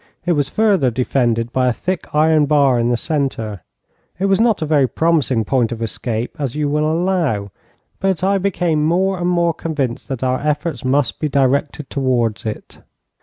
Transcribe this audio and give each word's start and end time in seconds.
It 0.25 0.31
was 0.31 0.49
further 0.49 0.89
defended 0.89 1.53
by 1.53 1.67
a 1.67 1.71
thick 1.73 2.07
iron 2.11 2.47
bar 2.47 2.79
in 2.79 2.89
the 2.89 2.97
centre. 2.97 3.61
It 4.17 4.25
was 4.25 4.41
not 4.41 4.63
a 4.63 4.65
very 4.65 4.87
promising 4.87 5.45
point 5.45 5.71
of 5.71 5.79
escape, 5.79 6.35
as 6.39 6.55
you 6.55 6.67
will 6.69 6.91
allow, 6.91 7.51
but 7.99 8.23
I 8.23 8.39
became 8.39 8.83
more 8.83 9.19
and 9.19 9.29
more 9.29 9.53
convinced 9.53 10.07
that 10.07 10.23
our 10.23 10.39
efforts 10.39 10.83
must 10.83 11.19
be 11.19 11.29
directed 11.29 11.87
towards 11.91 12.47
it. 12.47 12.79